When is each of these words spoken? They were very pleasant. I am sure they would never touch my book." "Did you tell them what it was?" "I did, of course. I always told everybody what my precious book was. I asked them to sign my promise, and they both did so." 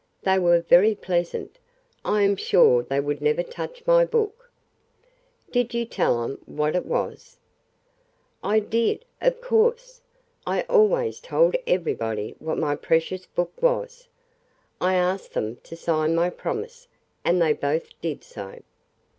They 0.23 0.39
were 0.39 0.61
very 0.61 0.95
pleasant. 0.95 1.59
I 2.03 2.23
am 2.23 2.35
sure 2.35 2.81
they 2.81 2.99
would 2.99 3.21
never 3.21 3.43
touch 3.43 3.85
my 3.85 4.03
book." 4.03 4.49
"Did 5.51 5.75
you 5.75 5.85
tell 5.85 6.19
them 6.23 6.39
what 6.47 6.75
it 6.75 6.87
was?" 6.87 7.37
"I 8.43 8.61
did, 8.61 9.05
of 9.21 9.39
course. 9.41 10.01
I 10.43 10.63
always 10.63 11.19
told 11.19 11.55
everybody 11.67 12.33
what 12.39 12.57
my 12.57 12.75
precious 12.75 13.27
book 13.27 13.53
was. 13.61 14.07
I 14.81 14.95
asked 14.95 15.33
them 15.35 15.57
to 15.57 15.75
sign 15.75 16.15
my 16.15 16.31
promise, 16.31 16.87
and 17.23 17.39
they 17.39 17.53
both 17.53 17.89
did 18.01 18.23
so." 18.23 18.63